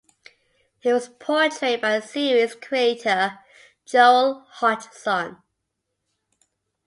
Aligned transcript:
He 0.79 0.91
was 0.91 1.09
portrayed 1.09 1.79
by 1.81 1.99
series 1.99 2.55
creator 2.55 3.37
Joel 3.85 4.47
Hodgson. 4.49 5.37